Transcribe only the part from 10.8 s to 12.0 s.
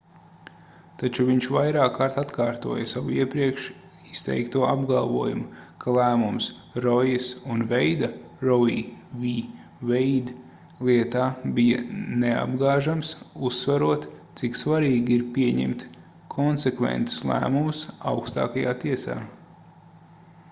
lietā bija